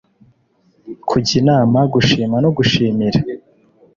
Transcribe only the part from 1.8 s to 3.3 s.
gushima no gushimira